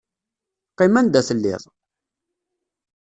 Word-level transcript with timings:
Qqim 0.71 0.95
anda 0.99 1.21
telliḍ! 1.27 1.63